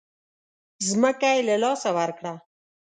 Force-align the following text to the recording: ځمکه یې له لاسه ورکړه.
ځمکه 0.89 1.29
یې 1.35 1.41
له 1.49 1.55
لاسه 1.63 1.89
ورکړه. 1.97 2.33